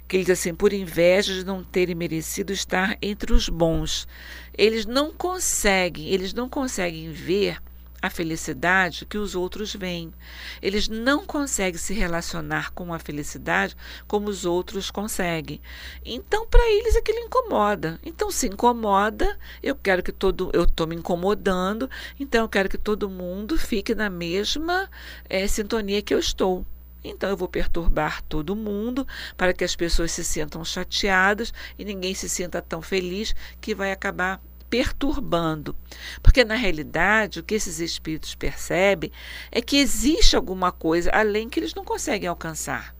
Que 0.08 0.16
ele 0.16 0.24
diz 0.24 0.38
assim, 0.38 0.54
por 0.54 0.72
inveja 0.72 1.34
de 1.34 1.44
não 1.44 1.62
terem 1.62 1.94
merecido 1.94 2.52
estar 2.52 2.96
entre 3.00 3.32
os 3.32 3.48
bons. 3.48 4.08
Eles 4.56 4.84
não 4.84 5.12
conseguem, 5.12 6.08
eles 6.08 6.34
não 6.34 6.48
conseguem 6.48 7.12
ver 7.12 7.58
a 8.00 8.08
felicidade 8.08 9.04
que 9.06 9.18
os 9.18 9.34
outros 9.34 9.74
veem. 9.74 10.12
Eles 10.60 10.88
não 10.88 11.24
conseguem 11.26 11.78
se 11.78 11.94
relacionar 11.94 12.72
com 12.72 12.92
a 12.92 12.98
felicidade 12.98 13.76
como 14.06 14.28
os 14.28 14.44
outros 14.44 14.90
conseguem. 14.90 15.60
Então, 16.04 16.46
para 16.46 16.68
eles 16.70 16.96
aquilo 16.96 17.18
incomoda. 17.18 17.98
Então, 18.02 18.30
se 18.30 18.46
incomoda, 18.46 19.38
eu 19.62 19.74
quero 19.74 20.02
que 20.02 20.12
todo. 20.12 20.50
Eu 20.52 20.64
estou 20.64 20.86
me 20.86 20.96
incomodando, 20.96 21.90
então 22.18 22.42
eu 22.42 22.48
quero 22.48 22.68
que 22.68 22.78
todo 22.78 23.08
mundo 23.08 23.58
fique 23.58 23.94
na 23.94 24.08
mesma 24.08 24.88
é, 25.28 25.46
sintonia 25.46 26.02
que 26.02 26.14
eu 26.14 26.18
estou. 26.18 26.64
Então 27.02 27.30
eu 27.30 27.36
vou 27.36 27.48
perturbar 27.48 28.22
todo 28.22 28.54
mundo 28.54 29.06
para 29.36 29.54
que 29.54 29.64
as 29.64 29.74
pessoas 29.74 30.12
se 30.12 30.22
sintam 30.22 30.64
chateadas 30.64 31.52
e 31.78 31.84
ninguém 31.84 32.14
se 32.14 32.28
sinta 32.28 32.60
tão 32.60 32.82
feliz 32.82 33.34
que 33.60 33.74
vai 33.74 33.90
acabar 33.90 34.40
perturbando. 34.70 35.76
Porque, 36.22 36.44
na 36.44 36.54
realidade, 36.54 37.40
o 37.40 37.42
que 37.42 37.56
esses 37.56 37.80
espíritos 37.80 38.34
percebem 38.34 39.10
é 39.50 39.60
que 39.60 39.76
existe 39.76 40.36
alguma 40.36 40.70
coisa 40.70 41.10
além 41.10 41.48
que 41.48 41.58
eles 41.58 41.74
não 41.74 41.84
conseguem 41.84 42.28
alcançar. 42.28 42.94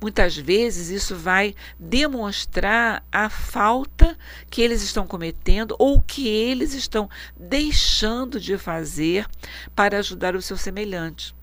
Muitas 0.00 0.36
vezes 0.36 0.90
isso 0.90 1.16
vai 1.16 1.54
demonstrar 1.78 3.04
a 3.10 3.28
falta 3.28 4.16
que 4.48 4.62
eles 4.62 4.82
estão 4.82 5.06
cometendo 5.06 5.74
ou 5.78 6.00
que 6.00 6.28
eles 6.28 6.74
estão 6.74 7.08
deixando 7.36 8.38
de 8.38 8.56
fazer 8.58 9.26
para 9.74 9.98
ajudar 9.98 10.36
o 10.36 10.42
seu 10.42 10.56
semelhante. 10.56 11.34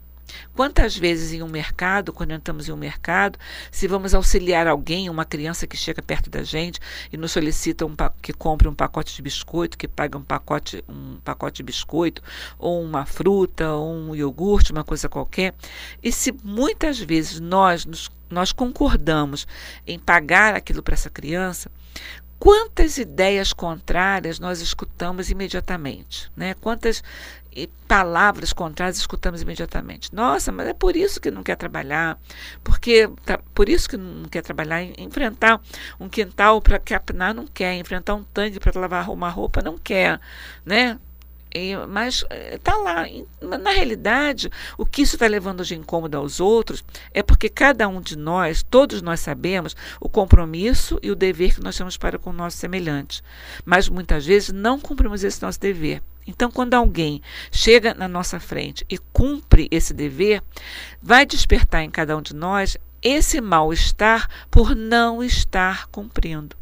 Quantas 0.56 0.96
vezes 0.96 1.34
em 1.34 1.42
um 1.42 1.48
mercado, 1.48 2.12
quando 2.12 2.32
entramos 2.32 2.68
em 2.68 2.72
um 2.72 2.78
mercado, 2.78 3.40
se 3.72 3.88
vamos 3.88 4.14
auxiliar 4.14 4.68
alguém, 4.68 5.10
uma 5.10 5.26
criança 5.26 5.68
que 5.68 5.78
chega 5.78 6.02
perto 6.02 6.30
da 6.30 6.44
gente 6.44 6.80
e 7.12 7.18
nos 7.18 7.32
solicita 7.32 7.86
um, 7.86 7.96
que 8.22 8.34
compre 8.34 8.68
um 8.68 8.74
pacote 8.74 9.16
de 9.16 9.22
biscoito, 9.22 9.78
que 9.78 9.88
paga 9.88 10.18
um 10.18 10.24
pacote, 10.24 10.84
um 10.88 11.18
pacote 11.24 11.58
de 11.58 11.64
biscoito, 11.64 12.22
ou 12.58 12.82
uma 12.82 13.06
fruta, 13.06 13.72
ou 13.74 13.94
um 13.94 14.16
iogurte, 14.16 14.72
uma 14.72 14.84
coisa 14.84 15.08
qualquer, 15.08 15.54
e 16.02 16.12
se 16.12 16.34
muitas 16.44 17.00
vezes 17.00 17.40
nós, 17.40 17.86
nos, 17.86 18.10
nós 18.30 18.52
concordamos 18.52 19.48
em 19.86 19.98
pagar 19.98 20.56
aquilo 20.56 20.84
para 20.84 20.94
essa 20.94 21.10
criança, 21.10 21.72
quantas 22.40 22.98
ideias 22.98 23.52
contrárias 23.54 24.40
nós 24.40 24.62
escutamos 24.62 25.30
imediatamente, 25.30 26.32
né? 26.36 26.56
Quantas 26.56 27.04
palavras 27.88 28.54
contrárias 28.54 28.98
escutamos 28.98 29.42
imediatamente. 29.42 30.14
Nossa, 30.14 30.52
mas 30.52 30.68
é 30.68 30.74
por 30.74 30.96
isso 30.96 31.20
que 31.20 31.32
não 31.32 31.44
quer 31.44 31.56
trabalhar, 31.56 32.18
porque 32.64 33.10
tá, 33.26 33.40
por 33.54 33.68
isso 33.68 33.90
que 33.90 33.98
não 33.98 34.30
quer 34.30 34.42
trabalhar, 34.44 34.84
enfrentar 34.98 35.60
um 36.00 36.08
quintal 36.08 36.62
para 36.62 36.80
capinar 36.80 37.34
não 37.34 37.48
quer, 37.48 37.74
enfrentar 37.76 38.16
um 38.16 38.24
tanque 38.24 38.60
para 38.60 38.80
lavar 38.80 39.10
uma 39.10 39.30
roupa 39.30 39.62
não 39.62 39.78
quer, 39.78 40.20
né? 40.64 41.00
E, 41.54 41.76
mas 41.88 42.26
está 42.52 42.74
eh, 42.74 42.78
lá. 42.78 43.58
Na 43.60 43.72
realidade, 43.72 44.52
o 44.78 44.86
que 44.86 45.02
isso 45.02 45.16
está 45.16 45.28
levando 45.28 45.66
de 45.66 45.76
incômodo 45.76 46.16
aos 46.18 46.40
outros 46.40 46.84
é 47.14 47.24
porque 47.24 47.50
cada 47.50 47.88
um 47.88 48.00
de 48.00 48.16
nós, 48.16 48.62
todos 48.64 49.02
nós 49.02 49.20
sabemos 49.20 49.76
o 50.00 50.08
compromisso 50.08 51.00
e 51.02 51.10
o 51.10 51.16
dever 51.16 51.56
que 51.56 51.64
nós 51.64 51.76
temos 51.76 51.98
para 51.98 52.20
com 52.20 52.30
o 52.30 52.34
nosso 52.34 52.58
semelhante. 52.58 53.24
Mas 53.66 53.90
muitas 53.90 54.26
vezes 54.26 54.52
não 54.52 54.80
cumprimos 54.80 55.24
esse 55.24 55.42
nosso 55.42 55.60
dever. 55.60 56.02
Então, 56.28 56.52
quando 56.52 56.76
alguém 56.76 57.24
chega 57.52 57.96
na 57.96 58.08
nossa 58.08 58.40
frente 58.40 58.86
e 58.88 59.00
cumpre 59.12 59.68
esse 59.72 59.96
dever, 59.96 60.44
vai 61.02 61.26
despertar 61.26 61.82
em 61.84 61.90
cada 61.90 62.16
um 62.16 62.22
de 62.22 62.36
nós 62.36 62.78
esse 63.02 63.42
mal-estar 63.42 64.30
por 64.52 64.76
não 64.76 65.24
estar 65.24 65.88
cumprindo. 65.88 66.56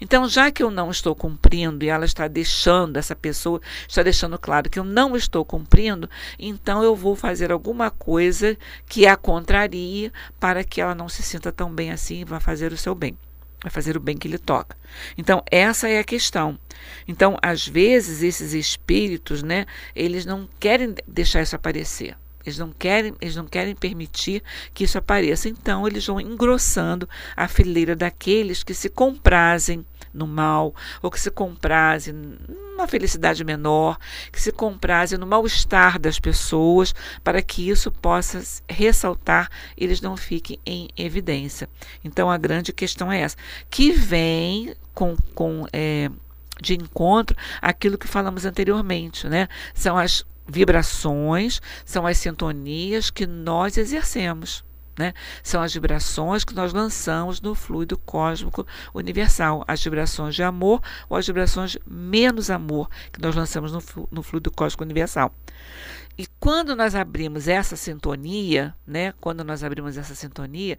Então, 0.00 0.28
já 0.28 0.50
que 0.50 0.62
eu 0.62 0.70
não 0.70 0.90
estou 0.90 1.14
cumprindo 1.14 1.84
e 1.84 1.88
ela 1.88 2.04
está 2.04 2.28
deixando, 2.28 2.96
essa 2.96 3.14
pessoa 3.14 3.60
está 3.88 4.02
deixando 4.02 4.38
claro 4.38 4.70
que 4.70 4.78
eu 4.78 4.84
não 4.84 5.16
estou 5.16 5.44
cumprindo, 5.44 6.08
então 6.38 6.82
eu 6.82 6.94
vou 6.94 7.16
fazer 7.16 7.52
alguma 7.52 7.90
coisa 7.90 8.56
que 8.86 9.06
a 9.06 9.16
contrarie 9.16 10.12
para 10.38 10.64
que 10.64 10.80
ela 10.80 10.94
não 10.94 11.08
se 11.08 11.22
sinta 11.22 11.50
tão 11.52 11.72
bem 11.72 11.90
assim 11.90 12.20
e 12.20 12.24
vá 12.24 12.40
fazer 12.40 12.72
o 12.72 12.76
seu 12.76 12.94
bem 12.94 13.16
vai 13.62 13.70
fazer 13.70 13.96
o 13.96 14.00
bem 14.00 14.16
que 14.16 14.26
lhe 14.26 14.38
toca. 14.38 14.76
Então, 15.18 15.42
essa 15.50 15.88
é 15.88 15.98
a 15.98 16.04
questão. 16.04 16.58
Então, 17.06 17.36
às 17.42 17.68
vezes, 17.68 18.22
esses 18.22 18.54
espíritos, 18.54 19.42
né, 19.42 19.66
eles 19.94 20.24
não 20.24 20.48
querem 20.58 20.94
deixar 21.06 21.42
isso 21.42 21.54
aparecer. 21.54 22.16
Eles 22.44 22.58
não 22.58 22.70
querem, 22.72 23.14
eles 23.20 23.36
não 23.36 23.46
querem 23.46 23.74
permitir 23.74 24.42
que 24.72 24.84
isso 24.84 24.98
apareça. 24.98 25.48
Então, 25.48 25.86
eles 25.86 26.06
vão 26.06 26.20
engrossando 26.20 27.08
a 27.36 27.46
fileira 27.46 27.94
daqueles 27.94 28.62
que 28.62 28.74
se 28.74 28.88
comprazem 28.88 29.84
no 30.12 30.26
mal, 30.26 30.74
ou 31.02 31.10
que 31.10 31.20
se 31.20 31.30
comprazem 31.30 32.14
numa 32.14 32.88
felicidade 32.88 33.44
menor, 33.44 33.98
que 34.32 34.40
se 34.40 34.50
comprazem 34.50 35.18
no 35.18 35.26
mal-estar 35.26 35.98
das 35.98 36.18
pessoas, 36.18 36.94
para 37.22 37.40
que 37.42 37.68
isso 37.68 37.92
possa 37.92 38.42
ressaltar, 38.68 39.48
eles 39.76 40.00
não 40.00 40.16
fiquem 40.16 40.58
em 40.66 40.88
evidência. 40.96 41.68
Então, 42.02 42.30
a 42.30 42.36
grande 42.36 42.72
questão 42.72 43.12
é 43.12 43.20
essa, 43.20 43.36
que 43.68 43.92
vem 43.92 44.74
com. 44.94 45.16
com 45.34 45.66
é, 45.72 46.10
de 46.60 46.74
encontro 46.74 47.34
aquilo 47.62 47.96
que 47.96 48.06
falamos 48.06 48.44
anteriormente, 48.44 49.26
né? 49.26 49.48
São 49.72 49.96
as 49.96 50.26
vibrações, 50.50 51.60
são 51.84 52.06
as 52.06 52.18
sintonias 52.18 53.10
que 53.10 53.26
nós 53.26 53.76
exercemos. 53.76 54.64
Né? 54.98 55.14
São 55.42 55.62
as 55.62 55.72
vibrações 55.72 56.44
que 56.44 56.54
nós 56.54 56.74
lançamos 56.74 57.40
no 57.40 57.54
fluido 57.54 57.96
cósmico 57.96 58.66
universal, 58.92 59.64
as 59.66 59.82
vibrações 59.82 60.34
de 60.34 60.42
amor 60.42 60.82
ou 61.08 61.16
as 61.16 61.26
vibrações 61.26 61.78
menos 61.86 62.50
amor 62.50 62.90
que 63.10 63.20
nós 63.20 63.34
lançamos 63.34 63.72
no, 63.72 63.82
no 64.10 64.22
fluido 64.22 64.50
cósmico 64.50 64.84
universal. 64.84 65.32
E 66.18 66.26
quando 66.38 66.76
nós 66.76 66.94
abrimos 66.94 67.48
essa 67.48 67.76
sintonia, 67.76 68.74
né? 68.86 69.14
Quando 69.20 69.42
nós 69.42 69.64
abrimos 69.64 69.96
essa 69.96 70.14
sintonia, 70.14 70.76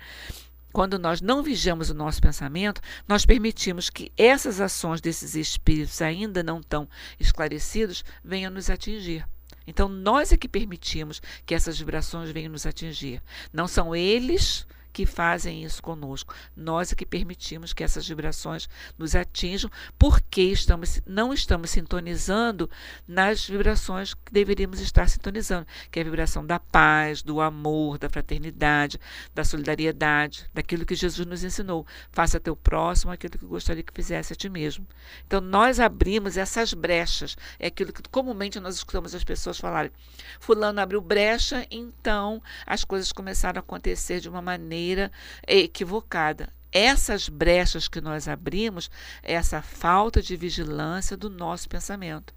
quando 0.72 1.00
nós 1.00 1.20
não 1.20 1.42
vigiamos 1.42 1.90
o 1.90 1.94
nosso 1.96 2.22
pensamento, 2.22 2.80
nós 3.08 3.26
permitimos 3.26 3.90
que 3.90 4.12
essas 4.16 4.62
ações 4.62 5.02
desses 5.02 5.36
espíritos 5.36 6.02
ainda 6.02 6.44
não 6.44 6.62
tão 6.62 6.88
esclarecidos 7.20 8.04
venham 8.24 8.52
nos 8.52 8.70
atingir. 8.70 9.26
Então, 9.72 9.88
nós 9.88 10.34
é 10.34 10.38
que 10.38 10.50
permitimos 10.50 11.22
que 11.46 11.56
essas 11.56 11.80
vibrações 11.80 12.30
venham 12.30 12.52
nos 12.52 12.66
atingir. 12.66 13.22
Não 13.54 13.70
são 13.70 13.96
eles 13.96 14.68
que 14.92 15.06
fazem 15.06 15.64
isso 15.64 15.82
conosco. 15.82 16.34
Nós 16.56 16.92
é 16.92 16.96
que 16.96 17.06
permitimos 17.06 17.74
que 17.74 17.84
essas 17.84 18.08
vibrações 18.08 18.68
nos 18.98 19.16
atinjam, 19.16 19.70
porque 19.98 20.42
estamos, 20.42 21.02
não 21.06 21.34
estamos 21.34 21.72
sintonizando 21.72 22.70
nas 23.08 23.46
vibrações 23.46 24.14
que 24.14 24.32
deveríamos 24.32 24.80
estar 24.80 25.10
sintonizando, 25.10 25.66
que 25.90 26.00
é 26.00 26.02
a 26.02 26.06
vibração 26.06 26.46
da 26.46 26.60
paz, 26.60 27.22
do 27.22 27.40
amor, 27.40 27.98
da 27.98 28.10
fraternidade, 28.10 29.00
da 29.34 29.44
solidariedade, 29.44 30.50
daquilo 30.54 30.86
que 30.86 30.96
Jesus 30.96 31.28
nos 31.28 31.44
ensinou. 31.44 31.86
Faça 32.12 32.38
a 32.38 32.40
teu 32.40 32.56
próximo 32.56 33.12
aquilo 33.12 33.38
que 33.38 33.46
gostaria 33.46 33.84
que 33.84 33.94
fizesse 33.94 34.34
a 34.34 34.36
ti 34.36 34.50
mesmo. 34.50 34.86
Então, 35.26 35.40
nós 35.40 35.80
abrimos 35.80 36.38
essas 36.38 36.74
brechas. 36.74 37.38
É 37.58 37.68
aquilo 37.68 37.94
que 37.94 38.02
comumente 38.10 38.60
nós 38.60 38.76
escutamos 38.76 39.16
as 39.16 39.24
pessoas 39.24 39.58
falarem. 39.58 39.92
Fulano 40.40 40.82
abriu 40.82 41.02
brecha, 41.02 41.66
então 41.72 42.42
as 42.66 42.84
coisas 42.84 43.12
começaram 43.12 43.60
a 43.60 43.62
acontecer 43.62 44.20
de 44.20 44.30
uma 44.30 44.42
maneira 44.42 44.81
maneira 44.82 45.12
equivocada. 45.48 46.50
Essas 46.72 47.30
brechas 47.30 47.88
que 47.88 48.02
nós 48.02 48.28
abrimos, 48.28 48.90
essa 49.22 49.62
falta 49.62 50.22
de 50.22 50.36
vigilância 50.36 51.16
do 51.16 51.30
nosso 51.30 51.70
pensamento. 51.70 52.34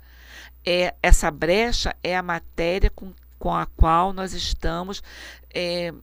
É, 0.67 0.95
essa 1.03 1.31
brecha 1.31 1.95
é 2.03 2.17
a 2.17 2.23
matéria 2.23 2.91
com, 2.91 3.13
com 3.39 3.55
a 3.55 3.65
qual 3.65 4.13
nós 4.13 4.33
estamos. 4.33 5.03
É, 5.55 5.95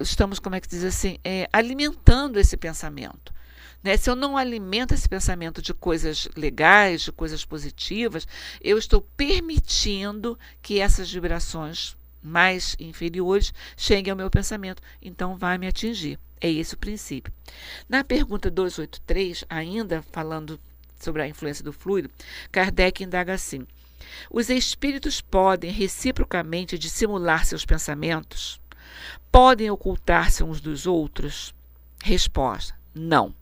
estamos, 0.00 0.40
como 0.40 0.56
é 0.56 0.60
que 0.60 0.68
diz 0.68 0.82
assim, 0.82 1.16
é, 1.22 1.48
alimentando 1.52 2.40
esse 2.40 2.56
pensamento. 2.56 3.32
Né? 3.82 3.96
Se 3.96 4.10
eu 4.10 4.16
não 4.16 4.36
alimento 4.36 4.94
esse 4.94 5.08
pensamento 5.08 5.62
de 5.62 5.72
coisas 5.72 6.28
legais, 6.36 7.02
de 7.02 7.12
coisas 7.12 7.44
positivas, 7.44 8.26
eu 8.60 8.76
estou 8.76 9.00
permitindo 9.16 10.36
que 10.60 10.80
essas 10.80 11.12
vibrações 11.12 11.96
mais 12.22 12.76
inferiores 12.78 13.52
cheguem 13.76 14.10
ao 14.10 14.16
meu 14.16 14.30
pensamento, 14.30 14.82
então 15.00 15.36
vai 15.36 15.58
me 15.58 15.66
atingir. 15.66 16.18
É 16.40 16.50
esse 16.50 16.74
o 16.74 16.78
princípio. 16.78 17.32
Na 17.88 18.02
pergunta 18.02 18.50
283, 18.50 19.44
ainda 19.48 20.02
falando 20.10 20.58
sobre 20.98 21.22
a 21.22 21.28
influência 21.28 21.64
do 21.64 21.72
fluido, 21.72 22.10
Kardec 22.50 23.02
indaga 23.02 23.34
assim: 23.34 23.66
Os 24.30 24.48
espíritos 24.50 25.20
podem 25.20 25.70
reciprocamente 25.70 26.78
dissimular 26.78 27.44
seus 27.44 27.64
pensamentos? 27.64 28.60
Podem 29.30 29.70
ocultar-se 29.70 30.42
uns 30.42 30.60
dos 30.60 30.86
outros? 30.86 31.54
Resposta: 32.02 32.74
Não. 32.94 33.34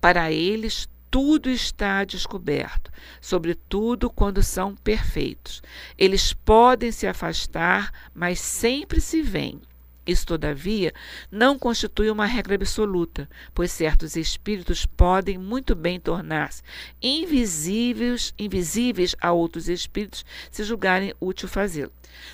Para 0.00 0.30
eles, 0.32 0.88
tudo 1.12 1.50
está 1.50 2.02
descoberto, 2.04 2.90
sobretudo 3.20 4.08
quando 4.08 4.42
são 4.42 4.74
perfeitos. 4.74 5.62
Eles 5.98 6.32
podem 6.32 6.90
se 6.90 7.06
afastar, 7.06 7.92
mas 8.14 8.40
sempre 8.40 8.98
se 8.98 9.20
veem. 9.20 9.60
Isso, 10.06 10.26
todavia, 10.26 10.90
não 11.30 11.58
constitui 11.58 12.10
uma 12.10 12.24
regra 12.24 12.54
absoluta, 12.54 13.28
pois 13.54 13.70
certos 13.70 14.16
espíritos 14.16 14.86
podem 14.86 15.36
muito 15.36 15.74
bem 15.74 16.00
tornar-se 16.00 16.62
invisíveis, 17.00 18.32
invisíveis 18.38 19.14
a 19.20 19.32
outros 19.32 19.68
espíritos 19.68 20.24
se 20.50 20.64
julgarem 20.64 21.14
útil 21.20 21.46
fazê-lo. 21.46 21.92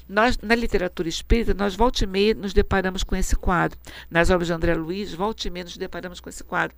Nós, 0.08 0.38
na 0.38 0.54
literatura 0.54 1.08
espírita, 1.08 1.52
nós 1.52 1.74
volta 1.74 2.04
e 2.04 2.06
meia 2.06 2.32
nos 2.32 2.52
deparamos 2.52 3.02
com 3.02 3.16
esse 3.16 3.34
quadro. 3.34 3.78
Nas 4.08 4.30
obras 4.30 4.46
de 4.46 4.52
André 4.52 4.74
Luiz, 4.74 5.12
volta 5.12 5.48
e 5.48 5.50
meia 5.50 5.64
nos 5.64 5.76
deparamos 5.76 6.20
com 6.20 6.30
esse 6.30 6.44
quadro 6.44 6.76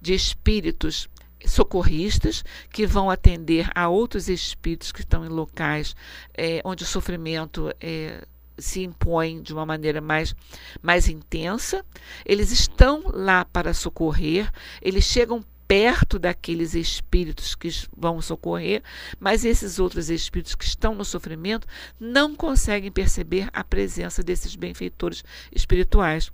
de 0.00 0.14
espíritos 0.14 1.08
socorristas 1.46 2.44
que 2.70 2.86
vão 2.86 3.10
atender 3.10 3.70
a 3.74 3.88
outros 3.88 4.28
espíritos 4.28 4.92
que 4.92 5.00
estão 5.00 5.24
em 5.24 5.28
locais 5.28 5.94
é, 6.34 6.60
onde 6.64 6.84
o 6.84 6.86
sofrimento 6.86 7.72
é, 7.80 8.24
se 8.58 8.82
impõe 8.82 9.42
de 9.42 9.52
uma 9.52 9.66
maneira 9.66 10.00
mais, 10.00 10.34
mais 10.80 11.08
intensa. 11.08 11.84
Eles 12.24 12.50
estão 12.50 13.04
lá 13.12 13.44
para 13.44 13.74
socorrer, 13.74 14.50
eles 14.80 15.04
chegam 15.04 15.44
perto 15.66 16.18
daqueles 16.18 16.74
espíritos 16.74 17.54
que 17.54 17.70
vão 17.96 18.20
socorrer, 18.20 18.82
mas 19.18 19.44
esses 19.44 19.78
outros 19.78 20.10
espíritos 20.10 20.54
que 20.54 20.64
estão 20.64 20.94
no 20.94 21.04
sofrimento 21.04 21.66
não 21.98 22.34
conseguem 22.34 22.92
perceber 22.92 23.48
a 23.54 23.64
presença 23.64 24.22
desses 24.22 24.54
benfeitores 24.54 25.24
espirituais 25.50 26.30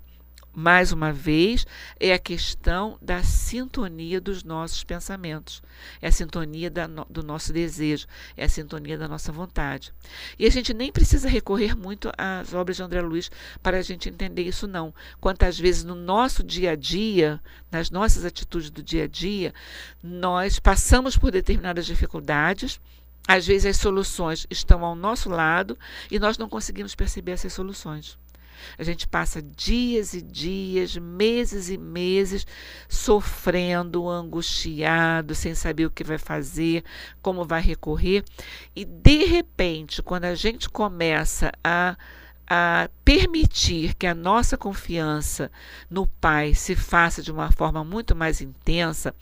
mais 0.58 0.90
uma 0.90 1.12
vez, 1.12 1.64
é 2.00 2.12
a 2.12 2.18
questão 2.18 2.98
da 3.00 3.22
sintonia 3.22 4.20
dos 4.20 4.42
nossos 4.42 4.82
pensamentos, 4.82 5.62
é 6.02 6.08
a 6.08 6.12
sintonia 6.12 6.68
da, 6.68 6.88
do 7.08 7.22
nosso 7.22 7.52
desejo, 7.52 8.08
é 8.36 8.44
a 8.44 8.48
sintonia 8.48 8.98
da 8.98 9.06
nossa 9.06 9.30
vontade. 9.30 9.94
E 10.36 10.44
a 10.44 10.50
gente 10.50 10.74
nem 10.74 10.90
precisa 10.90 11.28
recorrer 11.28 11.76
muito 11.76 12.10
às 12.18 12.52
obras 12.54 12.76
de 12.76 12.82
André 12.82 13.00
Luiz 13.00 13.30
para 13.62 13.78
a 13.78 13.82
gente 13.82 14.08
entender 14.08 14.42
isso, 14.42 14.66
não. 14.66 14.92
Quantas 15.20 15.56
vezes 15.56 15.84
no 15.84 15.94
nosso 15.94 16.42
dia 16.42 16.72
a 16.72 16.74
dia, 16.74 17.40
nas 17.70 17.88
nossas 17.88 18.24
atitudes 18.24 18.68
do 18.68 18.82
dia 18.82 19.04
a 19.04 19.06
dia, 19.06 19.54
nós 20.02 20.58
passamos 20.58 21.16
por 21.16 21.30
determinadas 21.30 21.86
dificuldades. 21.86 22.80
Às 23.28 23.46
vezes 23.46 23.66
as 23.66 23.76
soluções 23.76 24.44
estão 24.50 24.84
ao 24.84 24.96
nosso 24.96 25.28
lado 25.28 25.78
e 26.10 26.18
nós 26.18 26.36
não 26.36 26.48
conseguimos 26.48 26.96
perceber 26.96 27.32
essas 27.32 27.52
soluções. 27.52 28.18
A 28.78 28.82
gente 28.82 29.06
passa 29.06 29.42
dias 29.42 30.14
e 30.14 30.22
dias, 30.22 30.96
meses 30.96 31.70
e 31.70 31.78
meses 31.78 32.46
sofrendo, 32.88 34.08
angustiado, 34.08 35.34
sem 35.34 35.54
saber 35.54 35.86
o 35.86 35.90
que 35.90 36.04
vai 36.04 36.18
fazer, 36.18 36.84
como 37.22 37.44
vai 37.44 37.60
recorrer. 37.60 38.24
E 38.74 38.84
de 38.84 39.24
repente, 39.24 40.02
quando 40.02 40.24
a 40.24 40.34
gente 40.34 40.68
começa 40.68 41.52
a 41.62 41.96
a 42.48 42.88
permitir 43.04 43.94
que 43.94 44.06
a 44.06 44.14
nossa 44.14 44.56
confiança 44.56 45.50
no 45.90 46.06
Pai 46.06 46.54
se 46.54 46.74
faça 46.74 47.22
de 47.22 47.30
uma 47.30 47.52
forma 47.52 47.84
muito 47.84 48.16
mais 48.16 48.40
intensa, 48.40 49.14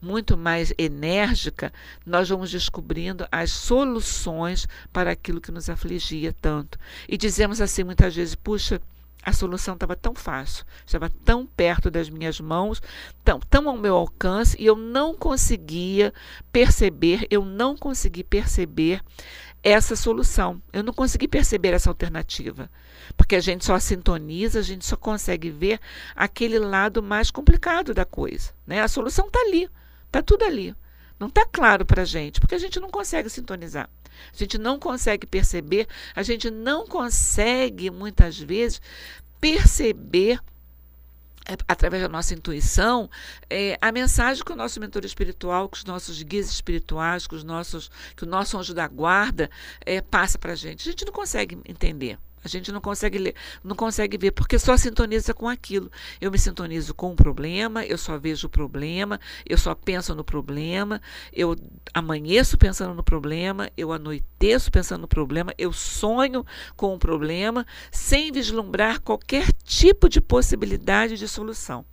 muito 0.00 0.36
mais 0.36 0.74
enérgica, 0.76 1.72
nós 2.04 2.28
vamos 2.28 2.50
descobrindo 2.50 3.26
as 3.30 3.52
soluções 3.52 4.66
para 4.92 5.12
aquilo 5.12 5.40
que 5.40 5.52
nos 5.52 5.70
afligia 5.70 6.34
tanto. 6.40 6.78
E 7.08 7.16
dizemos 7.16 7.60
assim 7.60 7.84
muitas 7.84 8.16
vezes: 8.16 8.34
puxa, 8.34 8.80
a 9.22 9.32
solução 9.32 9.74
estava 9.74 9.94
tão 9.94 10.14
fácil, 10.14 10.64
estava 10.84 11.08
tão 11.08 11.46
perto 11.46 11.88
das 11.88 12.10
minhas 12.10 12.40
mãos, 12.40 12.82
tão, 13.24 13.38
tão 13.38 13.68
ao 13.68 13.76
meu 13.76 13.94
alcance, 13.94 14.56
e 14.60 14.66
eu 14.66 14.74
não 14.74 15.14
conseguia 15.14 16.12
perceber, 16.50 17.28
eu 17.30 17.44
não 17.44 17.76
consegui 17.76 18.24
perceber 18.24 19.00
essa 19.62 19.94
solução. 19.94 20.60
Eu 20.72 20.82
não 20.82 20.92
consegui 20.92 21.28
perceber 21.28 21.72
essa 21.72 21.88
alternativa. 21.88 22.70
Porque 23.16 23.36
a 23.36 23.40
gente 23.40 23.64
só 23.64 23.78
sintoniza, 23.78 24.58
a 24.58 24.62
gente 24.62 24.84
só 24.84 24.96
consegue 24.96 25.50
ver 25.50 25.78
aquele 26.14 26.58
lado 26.58 27.02
mais 27.02 27.30
complicado 27.30 27.94
da 27.94 28.04
coisa. 28.04 28.50
Né? 28.66 28.80
A 28.80 28.88
solução 28.88 29.26
está 29.26 29.40
ali, 29.40 29.68
está 30.06 30.22
tudo 30.22 30.44
ali. 30.44 30.74
Não 31.18 31.28
está 31.28 31.46
claro 31.46 31.86
para 31.86 32.02
a 32.02 32.04
gente, 32.04 32.40
porque 32.40 32.54
a 32.54 32.58
gente 32.58 32.80
não 32.80 32.90
consegue 32.90 33.30
sintonizar. 33.30 33.88
A 34.32 34.36
gente 34.36 34.58
não 34.58 34.78
consegue 34.78 35.26
perceber, 35.26 35.86
a 36.14 36.22
gente 36.22 36.50
não 36.50 36.86
consegue, 36.86 37.90
muitas 37.90 38.38
vezes, 38.38 38.80
perceber 39.40 40.40
através 41.66 42.02
da 42.02 42.08
nossa 42.08 42.34
intuição, 42.34 43.10
é, 43.50 43.76
a 43.80 43.90
mensagem 43.90 44.44
que 44.44 44.52
o 44.52 44.56
nosso 44.56 44.80
mentor 44.80 45.04
espiritual, 45.04 45.68
que 45.68 45.78
os 45.78 45.84
nossos 45.84 46.22
guias 46.22 46.50
espirituais, 46.50 47.26
que, 47.26 47.34
os 47.34 47.44
nossos, 47.44 47.90
que 48.16 48.24
o 48.24 48.26
nosso 48.26 48.58
anjo 48.58 48.74
da 48.74 48.86
guarda 48.86 49.50
é, 49.84 50.00
passa 50.00 50.38
para 50.38 50.52
a 50.52 50.56
gente. 50.56 50.88
A 50.88 50.92
gente 50.92 51.04
não 51.04 51.12
consegue 51.12 51.58
entender. 51.66 52.18
A 52.44 52.48
gente 52.48 52.72
não 52.72 52.80
consegue 52.80 53.18
ler, 53.18 53.34
não 53.62 53.76
consegue 53.76 54.18
ver, 54.18 54.32
porque 54.32 54.58
só 54.58 54.76
sintoniza 54.76 55.32
com 55.32 55.48
aquilo. 55.48 55.90
Eu 56.20 56.30
me 56.30 56.38
sintonizo 56.38 56.92
com 56.94 57.12
o 57.12 57.16
problema, 57.16 57.84
eu 57.84 57.96
só 57.96 58.18
vejo 58.18 58.46
o 58.46 58.50
problema, 58.50 59.20
eu 59.46 59.56
só 59.56 59.74
penso 59.74 60.14
no 60.14 60.24
problema, 60.24 61.00
eu 61.32 61.56
amanheço 61.94 62.58
pensando 62.58 62.94
no 62.94 63.02
problema, 63.02 63.70
eu 63.76 63.92
anoiteço 63.92 64.70
pensando 64.70 65.02
no 65.02 65.08
problema, 65.08 65.54
eu 65.56 65.72
sonho 65.72 66.44
com 66.76 66.94
o 66.94 66.98
problema, 66.98 67.66
sem 67.90 68.32
vislumbrar 68.32 69.00
qualquer 69.00 69.52
tipo 69.64 70.08
de 70.08 70.20
possibilidade 70.20 71.16
de 71.16 71.28
solução. 71.28 71.84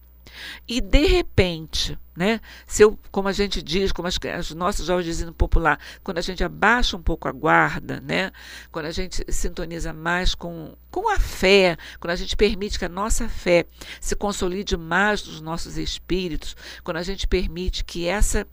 E 0.68 0.82
de 0.82 1.06
repente, 1.06 1.98
né, 2.16 2.40
se 2.68 2.84
eu, 2.84 2.98
como 3.12 3.28
a 3.28 3.32
gente 3.32 3.62
diz, 3.62 3.92
como 3.92 4.08
as, 4.08 4.20
as 4.38 4.52
nossos 4.52 4.86
jovens 4.86 5.06
dizem 5.06 5.32
popular, 5.32 5.80
quando 6.04 6.18
a 6.18 6.22
gente 6.22 6.44
abaixa 6.44 6.98
um 6.98 7.02
pouco 7.02 7.28
a 7.28 7.32
guarda, 7.32 8.00
né, 8.02 8.32
quando 8.72 8.86
a 8.86 8.92
gente 8.92 9.24
sintoniza 9.30 9.94
mais 9.94 10.36
com, 10.36 10.76
com 10.92 11.10
a 11.10 11.20
fé, 11.20 11.78
quando 12.00 12.12
a 12.12 12.16
gente 12.16 12.36
permite 12.36 12.78
que 12.78 12.86
a 12.86 12.90
nossa 12.90 13.28
fé 13.30 13.66
se 14.00 14.16
consolide 14.16 14.76
mais 14.78 15.26
nos 15.26 15.42
nossos 15.42 15.78
espíritos, 15.78 16.56
quando 16.84 16.98
a 16.98 17.04
gente 17.04 17.28
permite 17.28 17.84
que 17.84 18.08
essa, 18.08 18.48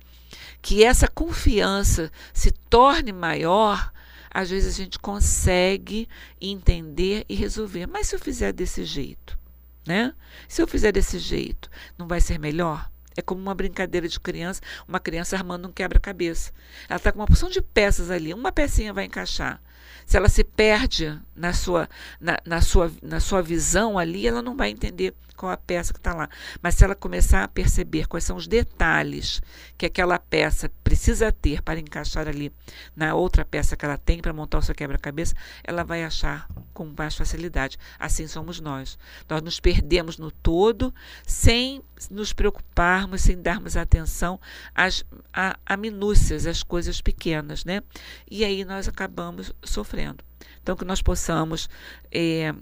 que 0.62 0.84
essa 0.84 1.08
confiança 1.08 2.10
se 2.32 2.50
torne 2.50 3.12
maior, 3.12 3.92
às 4.36 4.50
vezes 4.50 4.74
a 4.74 4.76
gente 4.76 4.98
consegue 4.98 6.06
entender 6.38 7.24
e 7.26 7.34
resolver. 7.34 7.86
Mas 7.86 8.08
se 8.08 8.14
eu 8.14 8.20
fizer 8.20 8.52
desse 8.52 8.84
jeito? 8.84 9.38
Né? 9.87 10.12
Se 10.49 10.61
eu 10.61 10.66
fizer 10.66 10.92
desse 10.92 11.18
jeito, 11.18 11.70
não 11.96 12.07
vai 12.07 12.20
ser 12.20 12.38
melhor? 12.38 12.90
É 13.16 13.22
como 13.22 13.40
uma 13.40 13.55
brincadeira 13.55 14.07
de 14.07 14.20
criança, 14.20 14.61
uma 14.87 15.01
criança 15.01 15.37
armando 15.37 15.68
um 15.68 15.72
quebra-cabeça. 15.72 16.53
Ela 16.88 16.99
está 16.99 17.11
com 17.11 17.20
uma 17.20 17.27
porção 17.27 17.49
de 17.49 17.62
peças 17.62 18.11
ali, 18.11 18.35
uma 18.35 18.53
pecinha 18.53 18.92
vai 18.92 19.07
encaixar. 19.07 19.62
Se 20.05 20.16
ela 20.16 20.29
se 20.29 20.44
perde 20.44 21.18
na 21.35 21.53
sua, 21.53 21.88
na, 22.20 22.38
na, 22.44 22.61
sua, 22.61 22.92
na 23.03 23.18
sua 23.18 23.42
visão 23.42 23.99
ali, 23.99 24.27
ela 24.27 24.42
não 24.42 24.57
vai 24.57 24.70
entender 24.70 25.14
qual 25.37 25.53
a 25.53 25.57
peça 25.57 25.92
que 25.92 25.99
está 25.99 26.14
lá. 26.14 26.29
Mas 26.62 26.75
se 26.75 26.85
ela 26.85 26.94
começar 26.94 27.44
a 27.44 27.49
perceber 27.49 28.07
quais 28.07 28.25
são 28.25 28.37
os 28.37 28.46
detalhes 28.46 29.40
que 29.77 29.87
aquela 29.87 30.18
peça 30.18 30.70
precisa 30.83 31.31
ter 31.31 31.62
para 31.62 31.79
encaixar 31.79 32.27
ali 32.27 32.53
na 32.94 33.14
outra 33.14 33.44
peça 33.44 33.77
que 33.77 33.85
ela 33.85 33.99
tem 33.99 34.20
para 34.20 34.33
montar 34.33 34.59
o 34.59 34.62
seu 34.62 34.75
quebra-cabeça, 34.75 35.35
ela 35.62 35.85
vai 35.85 36.03
achar 36.03 36.49
com 36.72 36.92
mais 36.96 37.14
facilidade. 37.14 37.79
Assim 37.99 38.27
somos 38.27 38.61
nós. 38.61 38.99
Nós 39.29 39.42
nos 39.42 39.61
perdemos 39.61 40.18
no 40.18 40.31
todo 40.31 40.92
sem 41.27 41.83
nos 42.11 42.33
preocuparmos, 42.33 43.22
sem 43.22 43.40
darmos 43.40 43.77
atenção 43.77 44.40
às 44.75 45.05
a, 45.33 45.59
a 45.64 45.77
minúcias, 45.77 46.46
às 46.46 46.62
coisas 46.62 47.01
pequenas, 47.01 47.64
né? 47.64 47.83
E 48.31 48.44
aí 48.44 48.64
nós 48.64 48.88
acabamos 48.88 49.53
sofrendo. 49.62 50.25
Então, 50.62 50.77
que 50.77 50.85
nós 50.85 51.01
possamos 51.01 51.68
é, 52.11 52.53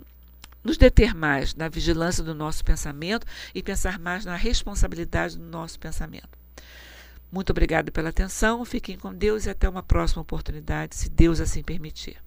nos 0.65 0.79
deter 0.79 1.15
mais 1.15 1.55
na 1.55 1.69
vigilância 1.69 2.25
do 2.25 2.35
nosso 2.35 2.65
pensamento 2.65 3.27
e 3.55 3.63
pensar 3.63 3.99
mais 3.99 4.25
na 4.25 4.35
responsabilidade 4.35 5.37
do 5.37 5.45
nosso 5.45 5.79
pensamento. 5.79 6.39
Muito 7.31 7.51
obrigado 7.51 7.93
pela 7.93 8.09
atenção, 8.09 8.65
fiquem 8.65 8.97
com 8.97 9.13
Deus 9.13 9.45
e 9.45 9.51
até 9.51 9.69
uma 9.69 9.83
próxima 9.83 10.23
oportunidade, 10.23 10.97
se 10.97 11.11
Deus 11.11 11.41
assim 11.41 11.63
permitir. 11.63 12.24